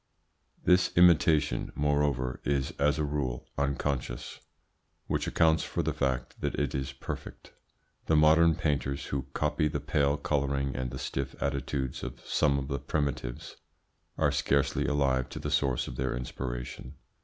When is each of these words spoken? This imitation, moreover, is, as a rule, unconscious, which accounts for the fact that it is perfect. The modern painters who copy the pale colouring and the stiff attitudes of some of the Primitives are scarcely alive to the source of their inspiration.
This 0.63 0.89
imitation, 0.97 1.71
moreover, 1.75 2.41
is, 2.43 2.71
as 2.79 2.97
a 2.97 3.03
rule, 3.03 3.47
unconscious, 3.55 4.39
which 5.05 5.27
accounts 5.27 5.63
for 5.63 5.83
the 5.83 5.93
fact 5.93 6.41
that 6.41 6.55
it 6.55 6.73
is 6.73 6.91
perfect. 6.91 7.51
The 8.07 8.15
modern 8.15 8.55
painters 8.55 9.05
who 9.05 9.27
copy 9.33 9.67
the 9.67 9.79
pale 9.79 10.17
colouring 10.17 10.75
and 10.75 10.89
the 10.89 10.97
stiff 10.97 11.35
attitudes 11.39 12.01
of 12.01 12.25
some 12.25 12.57
of 12.57 12.67
the 12.67 12.79
Primitives 12.79 13.57
are 14.17 14.31
scarcely 14.31 14.87
alive 14.87 15.29
to 15.29 15.37
the 15.39 15.51
source 15.51 15.87
of 15.87 15.97
their 15.97 16.15
inspiration. 16.15 16.95